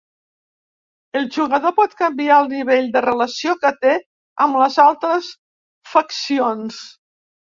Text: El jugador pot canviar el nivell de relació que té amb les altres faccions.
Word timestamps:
El 1.19 1.27
jugador 1.35 1.73
pot 1.79 1.91
canviar 1.99 2.37
el 2.43 2.49
nivell 2.53 2.87
de 2.95 3.03
relació 3.07 3.53
que 3.65 3.71
té 3.83 3.93
amb 4.45 4.59
les 4.61 4.79
altres 4.85 5.31
faccions. 5.91 6.81